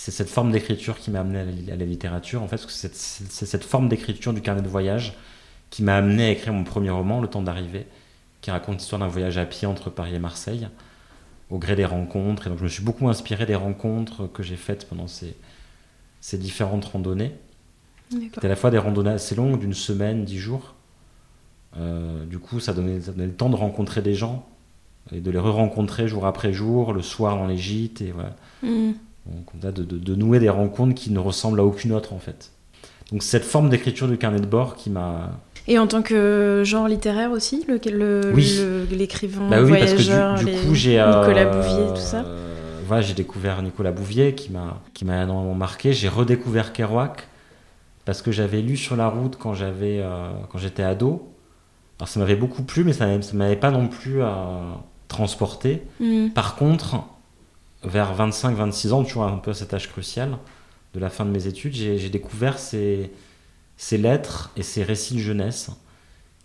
[0.04, 2.94] c'est cette forme d'écriture qui m'a amené à la, à la littérature, en fait, c'est
[2.94, 5.14] cette forme d'écriture du carnet de voyage
[5.70, 7.88] qui m'a amené à écrire mon premier roman, Le temps d'arriver,
[8.42, 10.68] qui raconte l'histoire d'un voyage à pied entre Paris et Marseille,
[11.50, 12.48] au gré des rencontres.
[12.48, 15.38] Et donc, je me suis beaucoup inspiré des rencontres que j'ai faites pendant ces,
[16.20, 17.32] ces différentes randonnées.
[18.10, 20.76] C'était à la fois des randonnées assez longues, d'une semaine, dix jours.
[21.78, 24.46] Euh, du coup, ça donnait, ça donnait le temps de rencontrer des gens
[25.14, 28.02] et de les re-rencontrer jour après jour, le soir dans les gîtes.
[28.02, 28.36] Et voilà.
[28.64, 28.92] Hmm.
[29.26, 32.14] Donc, on a de, de- de nouer des rencontres qui ne ressemblent à aucune autre
[32.14, 32.52] en fait.
[33.12, 35.32] Donc cette forme d'écriture du carnet de bord qui m'a...
[35.68, 38.58] Et en tant que genre littéraire aussi, le- le- Oui.
[38.60, 41.00] le- l'écrivain, Bah oui, voyageur, du, du les- coup j'ai...
[41.00, 42.24] euh, Nicolas Bouvier, tout ça.
[42.26, 45.94] euh, voilà, j'ai découvert Nicolas Bouvier qui m'a qui m'a énormément marqué.
[45.94, 47.28] J'ai redécouvert Kerouac
[48.04, 51.30] parce que j'avais lu sur la route quand j'avais euh, quand j'étais ado.
[52.00, 54.28] Alors ça m'avait beaucoup plu, mais ça ne m'avait pas non plus euh,
[55.08, 55.84] transporté.
[56.00, 56.30] Hmm.
[56.30, 56.96] Par contre,
[57.84, 60.38] vers 25-26 ans, toujours un peu à cet âge crucial
[60.94, 63.12] de la fin de mes études, j'ai découvert ces,
[63.92, 65.72] lettres et ces récits de jeunesse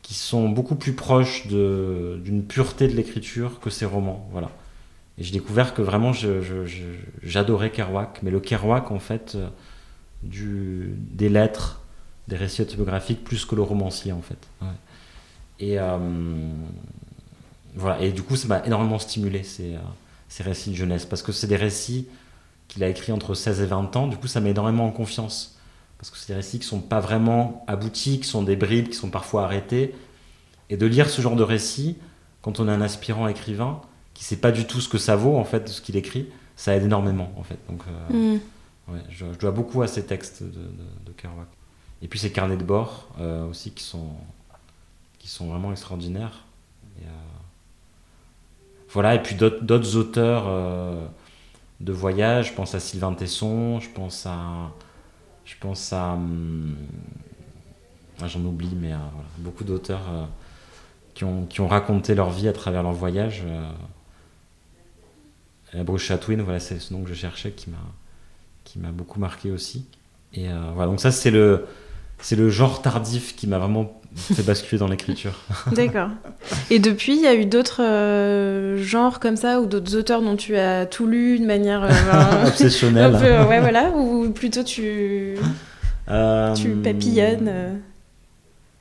[0.02, 4.26] qui sont beaucoup plus proches d'une pureté de l'écriture que ces romans.
[4.32, 4.50] Voilà.
[5.18, 6.12] Et j'ai découvert que vraiment
[7.22, 9.48] j'adorais Kerouac, mais le Kerouac en fait euh,
[10.22, 11.82] des lettres,
[12.28, 14.48] des récits autobiographiques plus que le romancier en fait.
[15.60, 15.98] Et euh,
[17.74, 18.00] voilà.
[18.00, 19.42] Et du coup, ça m'a énormément stimulé
[20.28, 22.08] ces récits de jeunesse parce que c'est des récits
[22.68, 24.06] qu'il a écrits entre 16 et 20 ans.
[24.06, 25.58] Du coup, ça met énormément en confiance
[25.98, 28.94] parce que c'est des récits qui sont pas vraiment aboutis, qui sont des bribes, qui
[28.94, 29.94] sont parfois arrêtés.
[30.70, 31.96] Et de lire ce genre de récits
[32.42, 33.80] quand on est un aspirant écrivain
[34.14, 36.28] qui sait pas du tout ce que ça vaut en fait de ce qu'il écrit,
[36.56, 37.58] ça aide énormément en fait.
[37.68, 38.40] Donc euh, Hmm.
[38.88, 41.48] Ouais, je, je dois beaucoup à ces textes de, de, de Kerouac.
[42.00, 44.10] Et puis ces carnets de bord euh, aussi qui sont,
[45.18, 46.44] qui sont vraiment extraordinaires.
[47.00, 47.10] Et, euh,
[48.90, 51.06] voilà, et puis d'autres auteurs euh,
[51.80, 54.72] de voyage, je pense à Sylvain Tesson, je pense à.
[55.44, 56.12] Je pense à.
[56.12, 56.74] hum,
[58.20, 58.96] ah, J'en oublie, mais euh,
[59.38, 60.24] beaucoup d'auteurs euh,
[61.14, 63.44] qui, ont, qui ont raconté leur vie à travers leur voyage.
[65.74, 67.76] Et Bruce Chatwin, voilà, c'est ce nom que je cherchais qui m'a
[68.64, 69.86] qui m'a beaucoup marqué aussi.
[70.34, 71.66] Et voilà, donc ça c'est le
[72.20, 75.32] c'est le genre tardif qui m'a vraiment fait basculer dans l'écriture.
[75.72, 76.10] D'accord.
[76.70, 80.36] Et depuis, il y a eu d'autres euh, genres comme ça ou d'autres auteurs dont
[80.36, 83.14] tu as tout lu de manière euh, ben, Obsessionnel.
[83.14, 85.36] un peu, euh, ouais, voilà, ou plutôt tu.
[86.10, 87.80] Euh, Tu papillonnes.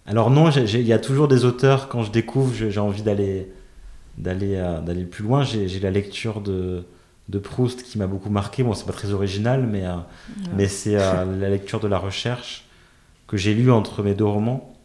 [0.05, 3.51] Alors non, il y a toujours des auteurs, quand je découvre, j'ai envie d'aller
[4.17, 5.43] d'aller d'aller plus loin.
[5.43, 6.85] J'ai la lecture de,
[7.27, 8.63] de Proust qui m'a beaucoup marqué.
[8.63, 9.83] Bon, c'est pas très original, mais,
[10.55, 12.63] mais c'est la lecture de la recherche
[13.27, 14.76] que j'ai lu entre mes deux romans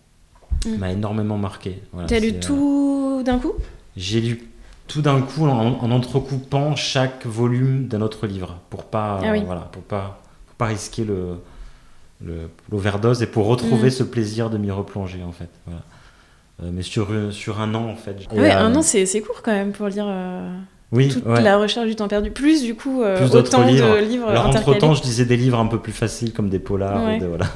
[0.66, 0.76] Mm.
[0.78, 1.82] m'a énormément marqué.
[1.92, 3.52] Voilà, T'as lu c'est, euh, tout d'un coup?
[3.96, 4.48] J'ai lu
[4.88, 9.42] tout d'un coup en, en entrecoupant chaque volume d'un autre livre pour pas Ah oui.
[9.46, 11.36] voilà pour pas pour pas risquer le
[12.70, 13.90] l'overdose et pour retrouver Mm.
[13.92, 15.82] ce plaisir de m'y replonger en fait voilà.
[16.62, 19.06] Euh, mais sur euh, sur un an en fait Ah Ouais, euh, un an, c'est
[19.06, 20.56] c'est court quand même pour lire euh,
[20.92, 21.40] oui toute ouais.
[21.42, 22.30] la recherche du temps perdu.
[22.30, 23.96] Plus, du coup, euh, Plus autant livres.
[23.96, 26.58] de livres alors entre temps je lisais des livres un peu plus faciles comme des
[26.58, 27.16] polars Ouais.
[27.16, 27.46] ou des- voilà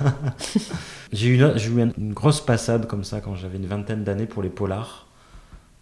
[1.13, 4.43] j'ai eu une, eu une grosse passade comme ça quand j'avais une vingtaine d'années pour
[4.43, 5.07] les polars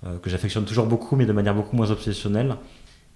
[0.06, 2.56] euh, que j'affectionne toujours beaucoup mais de manière beaucoup moins obsessionnelle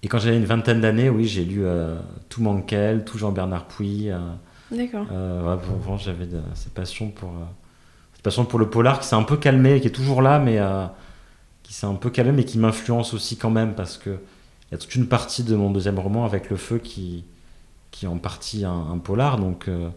[0.01, 1.97] et quand j'avais une vingtaine d'années oui j'ai lu euh,
[2.29, 4.17] tout Mankel tout Jean-Bernard Puy euh,
[4.71, 5.05] D'accord.
[5.11, 7.29] ouais, j'avais de- cette passion pour
[8.13, 10.39] cette passion pour le polar qui s'est un peu calmé et qui est toujours là
[10.39, 10.57] mais
[11.69, 14.75] qui s'est un peu calmé mais qui m'influence aussi quand même parce que il y
[14.75, 17.25] a toute une partie de mon deuxième roman avec le feu qui
[17.91, 19.89] qui est en partie un, un polar donc euh,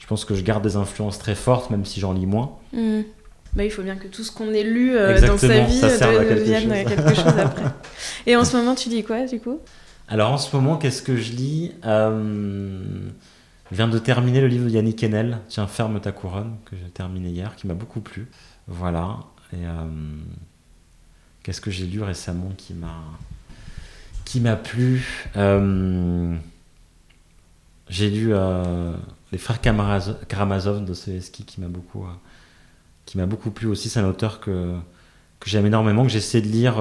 [0.00, 3.02] je pense que je garde des influences très fortes même si j'en lis moins Hmm.
[3.54, 5.90] Bah, il faut bien que tout ce qu'on ait lu euh, dans sa vie ça
[5.90, 6.88] serve à quelque devienne chose.
[6.88, 7.64] quelque chose après.
[8.26, 9.60] Et en ce moment, tu lis quoi, du coup?
[10.08, 11.72] Alors en ce moment qu'est-ce que je lis?
[11.84, 12.82] Euh,
[13.70, 16.90] je viens de terminer le livre de Yannick Enel Tiens ferme ta couronne que j'ai
[16.90, 18.28] terminé hier qui m'a beaucoup plu
[18.66, 19.18] voilà
[19.52, 19.86] et euh,
[21.42, 23.02] qu'est-ce que j'ai lu récemment qui m'a
[24.24, 26.34] qui m'a plu Euh,
[27.88, 28.94] j'ai lu euh,
[29.32, 32.12] les frères Karamazov, Dostoevsky qui m'a beaucoup euh,
[33.04, 33.88] qui m'a beaucoup plu aussi.
[33.88, 34.74] C'est un auteur que
[35.40, 36.76] que j'aime énormément que j'essaie de lire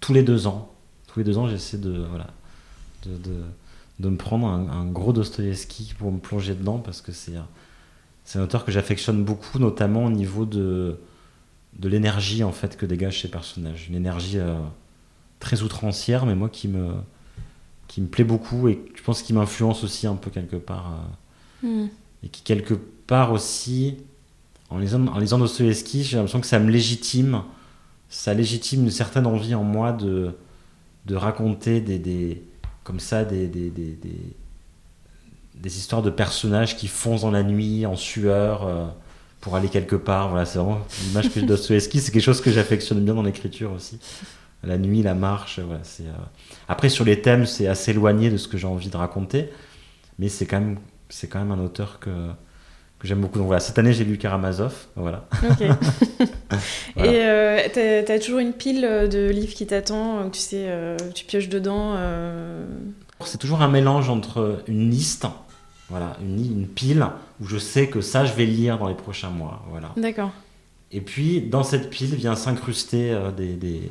[0.00, 0.70] tous les deux ans.
[1.06, 2.26] Tous les deux ans j'essaie de voilà
[3.04, 3.42] de, de,
[3.98, 7.32] de me prendre un, gros Dostoevsky pour me plonger dedans parce que c'est
[8.24, 10.98] c'est un auteur que j'affectionne beaucoup notamment au niveau de
[11.78, 14.58] de l'énergie en fait que dégagent ces personnages une énergie euh,
[15.40, 16.94] très outrancière mais moi qui me
[17.88, 20.98] qui me plaît beaucoup et je pense qui m'influence aussi un peu quelque part euh,
[21.64, 21.86] Hmm.
[22.24, 23.98] et qui quelque part aussi
[24.68, 27.42] en lisant, en lisant Dostoevsky j'ai l'impression que ça me légitime
[28.08, 30.34] ça légitime une certaine envie en moi de
[31.06, 32.42] de raconter des, des
[32.82, 34.36] comme ça des des, des, des-
[35.54, 38.86] des histoires de personnages qui foncent dans la nuit en sueur euh,
[39.42, 42.50] pour aller quelque part voilà c'est vraiment l'image que de Dostoevsky c'est quelque chose que
[42.50, 43.98] j'affectionne bien dans l'écriture aussi
[44.64, 46.12] la nuit la marche voilà c'est euh,
[46.68, 49.50] après sur les thèmes c'est assez éloigné de ce que j'ai envie de raconter
[50.18, 50.78] mais c'est quand même
[51.10, 52.10] c'est quand même un auteur que
[52.98, 55.66] que j'aime beaucoup donc voilà cette année j'ai lu Karamazov voilà Ok.
[56.94, 57.10] Voilà.
[57.12, 60.96] Et euh, t'as t'as toujours une pile de livres qui t'attend, euh, tu sais, euh,
[61.14, 61.94] tu pioches dedans.
[61.96, 62.66] euh,
[63.24, 65.26] C'est toujours un mélange entre une liste,
[65.88, 67.06] voilà, une pile
[67.42, 69.90] où je sais que ça, je vais lire dans les prochains mois, voilà.
[69.96, 70.30] D'accord.
[70.92, 73.90] Et puis dans cette pile vient s'incruster euh, des, des,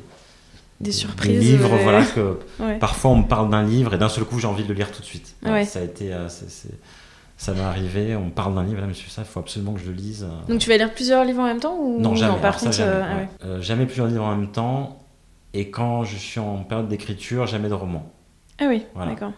[0.80, 1.38] Des surprises.
[1.38, 1.82] livres, ouais.
[1.82, 2.78] voilà que Ouais.
[2.78, 4.90] parfois on me parle d'un livre et d'un seul coup j'ai envie de le lire
[4.90, 5.34] tout de suite.
[5.44, 5.64] Ouais.
[5.64, 6.28] Ça a été, euh,
[7.36, 9.80] ça m'est arrivé, on me parle d'un livre, là, monsieur, ça, il faut absolument que
[9.80, 10.22] je le lise.
[10.24, 10.48] euh.
[10.52, 12.40] Donc tu vas lire plusieurs livres en même temps ou Non, jamais.
[12.40, 14.98] par ça, contre, jamais, ah plusieurs livres en même temps.
[15.54, 18.10] Et quand je suis en période d'écriture, jamais de roman.
[18.58, 19.10] Ah oui, Voilà.
[19.10, 19.32] d'accord.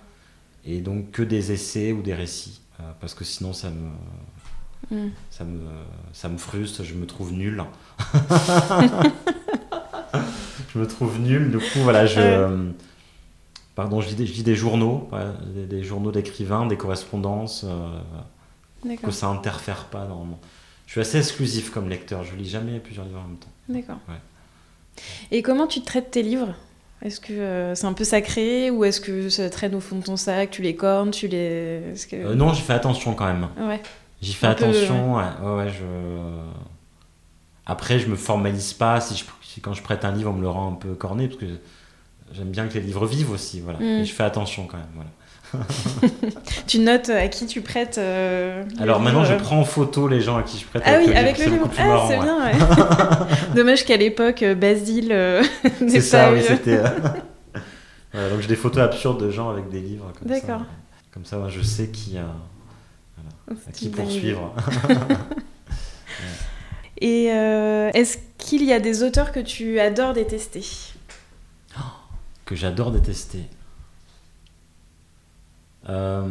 [0.66, 2.60] Et donc que des essais ou des récits.
[2.80, 3.90] Euh, parce que sinon, ça me,
[4.90, 5.08] Hmm.
[5.30, 5.60] ça me,
[6.12, 7.64] ça me frustre, je me trouve nul.
[10.72, 12.20] je me trouve nul, du coup, voilà, je.
[12.20, 12.70] Euh,
[13.74, 15.08] Pardon, je lis des, je lis des journaux,
[15.52, 17.98] des, des journaux d'écrivains, des correspondances, euh,
[19.02, 20.38] que ça interfère pas mon-
[20.86, 23.48] Je suis assez exclusif comme lecteur, je lis jamais plusieurs livres en même temps.
[23.68, 23.98] D'accord.
[24.08, 25.02] Ouais.
[25.32, 26.54] Et comment tu traites tes livres?
[27.04, 30.04] Est-ce que euh, c'est un peu sacré ou est-ce que ça traîne au fond de
[30.04, 31.80] ton sac, tu les cornes, tu les.
[32.10, 32.16] que...
[32.16, 33.48] Euh, non, j'y fais attention quand même.
[33.60, 33.80] Ouais.
[34.22, 35.16] J'y fais Un peu, attention.
[35.16, 35.22] ouais.
[35.42, 35.84] Ouais, ouais, je...
[37.66, 39.00] Après, je me formalise pas.
[39.00, 41.28] Si, je- si quand je prête un livre, on me le rend un peu corné,
[41.28, 41.46] parce que
[42.32, 43.60] j'aime bien que les livres vivent aussi.
[43.60, 43.78] Voilà.
[43.80, 44.00] Mm.
[44.00, 44.86] Et je fais attention quand même.
[44.94, 45.10] Voilà.
[46.66, 47.98] Tu notes à qui tu prêtes.
[47.98, 50.82] euh, Alors maintenant, livres je prends en photo les gens à qui je prête.
[50.86, 51.68] Ah oui, le avec le livre.
[51.78, 52.08] Ah, marrant.
[52.08, 52.24] c'est ouais.
[52.24, 52.52] bien, ouais.
[53.54, 55.42] Dommage qu'à l'époque, euh, Basile euh,
[55.88, 56.76] C'est ça, oui, c'était.
[56.78, 56.88] euh,
[58.12, 60.10] voilà, donc j'ai des photos absurdes de gens avec des livres.
[60.18, 60.34] comme ça.
[60.40, 60.62] D'accord.
[61.12, 62.26] Comme ça, je sais qui, a,
[63.50, 64.52] à qui poursuivre.
[66.98, 70.64] Et euh, est-ce qu'il y a des auteurs que tu adores détester?
[72.44, 73.40] Que j'adore détester.
[75.88, 76.22] Euh,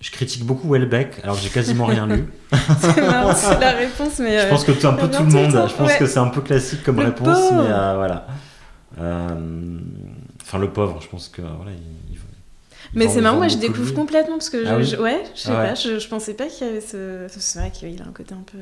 [0.00, 2.24] Je critique beaucoup Welbeck, alors que j'ai quasiment rien lu.
[2.80, 4.38] C'est marrant, c'est la réponse, mais.
[4.40, 5.52] Je euh, pense que tout- un peu bien tout le monde.
[5.52, 5.98] temps, Je pense ouais.
[5.98, 7.62] que c'est un peu classique comme Le réponse, pauvre.
[7.62, 8.26] mais euh, voilà.
[9.00, 9.78] Euh,
[10.42, 12.18] Enfin, le pauvre, je pense que voilà, il- il-
[12.94, 15.40] Mais c'est marrant, moi je découvre complètement parce que je, Ah oui je- ouais, je
[15.42, 15.68] sais Ah ouais.
[15.68, 17.26] pas, je, je pensais pas qu'il y avait ce.
[17.28, 18.58] C'est vrai qu'il a un côté un peu.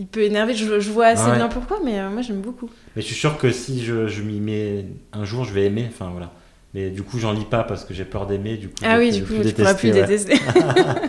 [0.00, 1.36] Il peut énerver, je, je vois assez Ouais.
[1.36, 2.68] bien pourquoi, mais euh, moi j'aime beaucoup.
[2.96, 5.86] Mais je suis sûr que si je, je m'y mets un jour, je vais aimer.
[5.88, 6.32] Enfin voilà.
[6.74, 8.56] Mais du coup, j'en lis pas parce que j'ai peur d'aimer.
[8.56, 10.38] Du coup, Ah oui, du coup, tu pourras plus détester, ouais.
[10.38, 11.08] détester.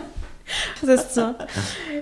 [0.84, 1.36] Ça se tient.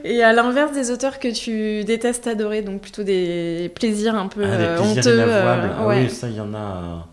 [0.05, 4.43] Et à l'inverse des auteurs que tu détestes adorer, donc plutôt des plaisirs un peu
[4.45, 5.21] Ah, des euh, plaisirs honteux.
[5.21, 6.05] euh, Ah ouais.
[6.05, 7.05] oui, ça, il y en a.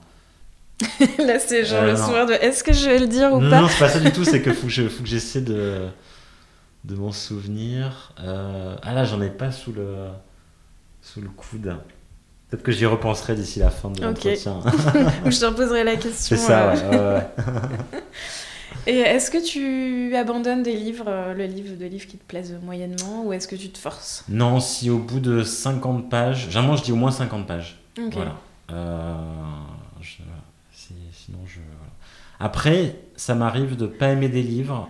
[0.82, 3.42] euh, Là, c'est genre Euh, le sourire de est-ce que je vais le dire ou
[3.42, 4.24] Non, pas non, c'est pas ça du tout.
[4.24, 5.88] C'est que faut que je- faut que j'essaie de
[6.86, 8.14] de m'en souvenir.
[8.24, 9.88] Euh, Ah là, j'en ai pas sous le
[11.02, 11.76] sous le coude.
[12.50, 14.60] Peut-être que j'y repenserai d'ici la fin de l'entretien.
[15.26, 16.36] Ou je te reposerai la question.
[16.36, 17.20] C'est ça, euh.
[17.20, 17.26] ouais.
[18.88, 22.56] Et est-ce que tu abandonnes des livres, euh, le livre de livres qui te plaisent
[22.62, 24.24] moyennement, ou est-ce que tu te forces?
[24.30, 27.80] Non, si au bout de 50 pages, généralement je dis au moins 50 pages.
[28.12, 28.36] Voilà.
[28.72, 29.16] Euh,
[30.02, 30.18] je-
[30.72, 31.56] sinon je.
[31.56, 31.92] voilà.
[32.40, 34.88] Après, ça m'arrive de pas aimer des livres,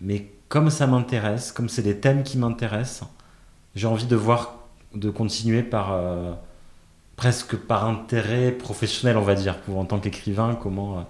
[0.00, 3.08] mais comme ça m'intéresse, comme c'est des thèmes qui m'intéressent,
[3.76, 4.57] j'ai envie de voir,
[4.94, 6.32] de continuer par euh,
[7.16, 11.02] presque par intérêt professionnel, on va dire, pour en tant qu'écrivain, comment, euh,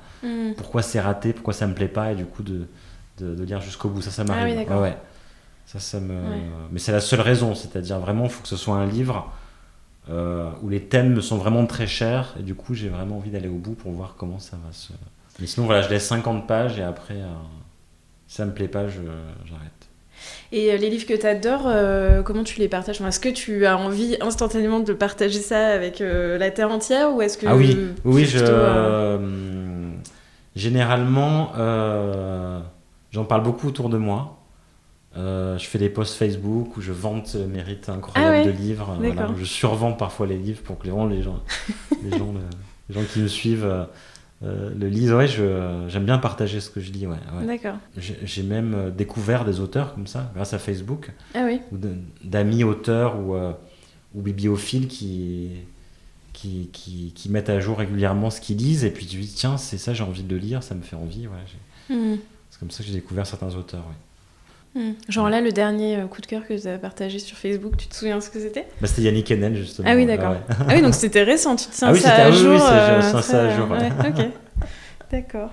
[0.50, 0.54] Hmm.
[0.56, 2.66] pourquoi c'est raté, pourquoi ça me plaît pas, et du coup de,
[3.18, 4.02] de, de lire jusqu'au bout.
[4.02, 4.44] Ça, ça m'arrive.
[4.46, 4.82] Ah oui, d'accord.
[4.82, 4.96] Ouais, ouais.
[5.66, 6.14] Ça, ça me.
[6.14, 6.40] Ouais.
[6.72, 9.30] Mais c'est la seule raison, c'est-à-dire vraiment, il faut que ce soit un livre
[10.10, 13.30] euh, où les thèmes me sont vraiment très chers, et du coup, j'ai vraiment envie
[13.30, 14.92] d'aller au bout pour voir comment ça va se.
[15.40, 17.20] Mais sinon, voilà, je laisse 50 pages, et après,
[18.26, 19.77] si ça me plaît pas, j'arrête.
[20.52, 21.68] Et euh, les livres que tu adores,
[22.24, 22.96] comment tu les partages?
[23.00, 27.12] Enfin, Est-ce que tu as envie instantanément de partager ça avec euh, la terre entière
[27.14, 28.38] ou est-ce que Ah oui, oui, je.
[28.38, 29.90] euh, euh,
[30.56, 32.60] Généralement, euh,
[33.12, 34.34] j'en parle beaucoup autour de moi.
[35.16, 38.50] Euh, je fais des posts Facebook où je vante le mérite incroyable Ah ouais, de
[38.50, 38.96] livres.
[39.00, 41.40] Voilà, je survends parfois les livres pour que les gens,
[42.02, 42.34] les gens,
[42.88, 43.86] les gens qui me suivent
[44.42, 45.14] euh, le.
[45.16, 47.06] Ouais, je- j'aime bien partager ce que je lis.
[47.06, 47.46] Ouais, ouais.
[47.46, 47.76] D'accord.
[47.96, 51.60] J'ai même euh, découvert des auteurs comme ça grâce à Facebook Ah oui.
[51.72, 51.76] ou
[52.24, 53.52] d'amis auteurs ou, euh,
[54.14, 55.50] ou bibliophiles qui,
[56.32, 59.56] qui, qui, qui mettent à jour régulièrement ce qu'ils lisent et puis tu dis tiens
[59.56, 62.16] c'est ça j'ai envie de le lire ça me fait envie j'ai- Hmm.
[62.50, 63.94] c'est comme ça que j'ai découvert certains auteurs ouais.
[64.74, 64.92] Hmm.
[65.08, 67.86] Genre là, le dernier euh, coup de cœur que tu as partagé sur Facebook, tu
[67.88, 68.66] te souviens ce que c'était?
[68.80, 70.32] Bah, c'était Yannick Enel justement Ah oui, d'accord.
[70.32, 70.40] ouais.
[70.50, 72.42] Ah oui, donc c'était récent, tu te tiens Ah oui, ça à ah oui, oui,
[72.42, 72.60] jour.
[72.60, 73.78] c'est- euh, je ça à jour, ouais.
[74.08, 74.26] ok.
[75.10, 75.50] D'accord.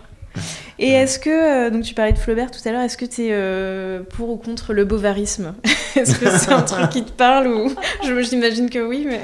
[0.80, 3.23] Et est-ce que, euh, donc tu parlais de Flaubert tout à l'heure, est-ce que tu
[3.28, 5.56] es pour ou contre le bovarisme
[5.95, 7.73] Est-ce que c'est un truc qui te parle ou
[8.04, 9.21] Je- J'imagine que oui, mais.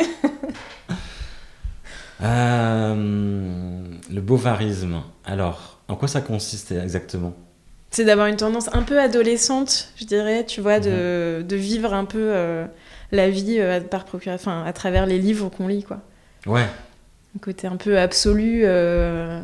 [2.23, 7.33] Euh, le bovarisme alors en quoi ça consiste exactement?
[7.91, 10.85] C'est d'avoir une tendance un peu adolescente, je dirais, tu vois, Mhm.
[10.85, 12.65] de, de vivre un peu euh,
[13.11, 15.99] la vie euh, par procura- enfin, à travers les livres qu'on lit, quoi.
[16.45, 16.65] ouais
[17.35, 18.61] Un côté un peu absolu.
[18.63, 19.41] euh.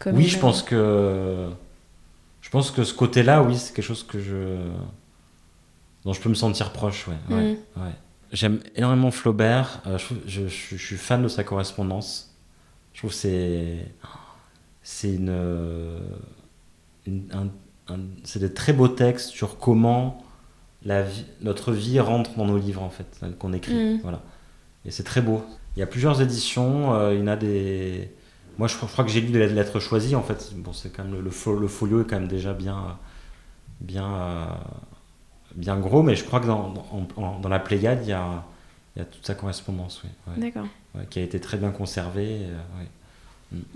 [0.00, 1.48] Comme oui je a- pense que
[2.40, 4.56] je pense que ce côté là oui c'est quelque chose que je
[6.04, 7.58] dont je peux me sentir proche ouais, ouais.
[7.76, 7.90] Ouais.
[8.32, 9.80] J'aime énormément Flaubert.
[9.86, 12.32] je, je- je- je suis fan de sa correspondance.
[12.94, 13.78] Je trouve que c'est
[14.82, 15.34] c'est une,
[17.06, 17.50] une- un- un-
[18.24, 20.22] c'est des très beaux textes sur comment
[20.84, 23.74] la vie, notre vie rentre dans nos livres en fait euh, qu'on écrit.
[23.96, 24.00] Mm.
[24.02, 24.20] Voilà.
[24.84, 25.42] Et c'est très beau.
[25.76, 26.94] Il y a plusieurs éditions.
[26.94, 28.10] euh, il y en a des.
[28.58, 30.52] Moi, je, crois- je crois que j'ai lu des lettres choisies en fait.
[30.56, 32.98] Bon, c'est quand même le, le, fo- le folio est quand même déjà bien
[33.80, 34.44] bien euh,
[35.54, 38.44] bien gros, mais je crois que dans, dans, en- dans la Pléiade, il y a,
[38.94, 40.66] il y a toute sa correspondance, oui, ouais, D'accord.
[40.94, 42.40] ouais, qui a été très bien conservée.
[42.42, 42.88] euh, ouais.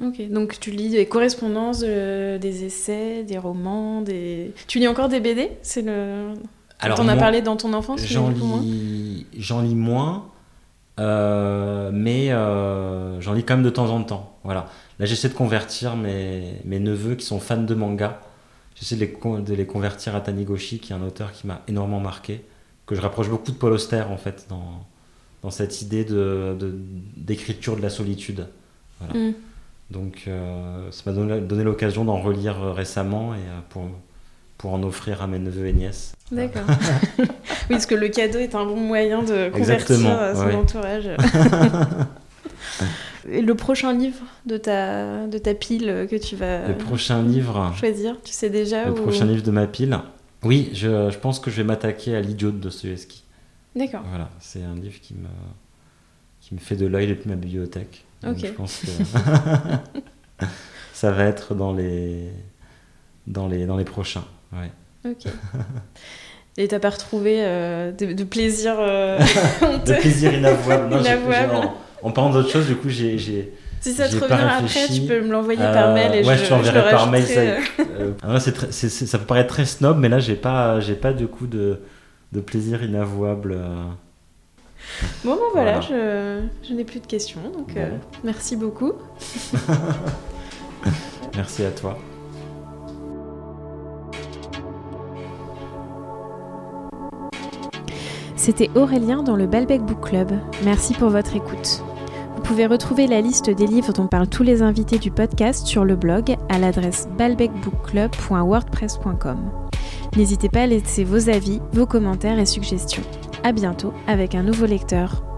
[0.02, 4.52] Ok, donc tu lis des correspondances, euh, des essais, des romans, des.
[4.66, 6.32] Tu lis encore des BD C'est le.
[6.80, 10.26] Alors, T'en as moi, parlé dans ton enfance J'en lis, j'en lis moins,
[10.98, 14.36] euh, mais euh, j'en lis quand même de temps en temps.
[14.44, 14.68] Voilà.
[14.98, 18.20] Là, j'essaie de convertir mes, mes neveux qui sont fans de manga.
[18.74, 21.60] J'essaie de les, con- de les convertir à Taniguchi, qui est un auteur qui m'a
[21.68, 22.42] énormément marqué,
[22.86, 24.84] que je rapproche beaucoup de Paul Auster, en fait, dans,
[25.42, 26.78] dans cette idée de, de-
[27.16, 28.46] d'écriture de la solitude.
[29.00, 29.14] Voilà.
[29.28, 29.34] Mm.
[29.90, 33.82] Donc, euh, ça m'a donné, donné l'occasion d'en relire euh, récemment et euh, pour,
[34.56, 36.14] pour en offrir à mes neveux et nièces.
[36.30, 36.62] D'accord.
[37.18, 37.26] oui,
[37.70, 40.54] parce que le cadeau est un bon moyen de convertir Exactement, son ouais.
[40.54, 41.08] entourage.
[43.30, 47.72] Et le prochain livre de ta, de ta pile que tu vas Le prochain livre.
[47.78, 49.98] choisir, tu sais déjà Le ou- prochain livre de ma pile.
[50.42, 53.22] Oui, je, je pense que je vais m'attaquer à l'idiot de Dostoevsky.
[53.76, 54.00] D'accord.
[54.08, 55.28] Voilà, c'est un livre qui me,
[56.40, 58.04] qui me fait de l'œil depuis ma bibliothèque.
[58.22, 58.36] Donc.
[58.38, 58.86] Je pense que
[60.92, 62.28] ça va être dans les,
[63.26, 64.24] dans les, dans les prochains.
[64.52, 64.70] Ouais.
[65.04, 65.32] Ok.
[66.58, 69.18] Et t'as pas retrouvé euh, de, de plaisir euh,
[69.86, 70.88] De plaisir inavouable.
[70.94, 71.54] Non, Inavouable.
[71.54, 73.16] en, en parlant d'autre chose, du coup, j'ai,
[73.80, 76.44] Si ça te revient après, tu peux me l'envoyer Euh, par mail et ouais, je,
[76.44, 77.58] je l'enverrai par mail, ça- euh.
[77.98, 81.46] Euh, ah, ça peut paraître très snob, mais là, j'ai pas, j'ai pas de coup
[81.46, 81.80] de,
[82.32, 83.56] de plaisir inavouable.
[85.24, 85.82] Bon, ben voilà, Voilà.
[86.62, 87.40] je, je n'ai plus de questions.
[87.56, 87.80] Donc, Bon.
[87.80, 87.90] euh,
[88.24, 88.92] merci beaucoup.
[91.36, 91.96] Merci à toi.
[98.36, 100.32] C'était Aurélien dans le Balbec Book Club.
[100.64, 101.82] Merci pour votre écoute.
[102.36, 105.84] Vous pouvez retrouver la liste des livres dont parlent tous les invités du podcast sur
[105.84, 109.38] le blog à l'adresse balbecbookclub.wordpress.com.
[110.16, 113.02] N'hésitez pas à laisser vos avis, vos commentaires et suggestions.
[113.42, 115.29] À bientôt avec un nouveau lecteur.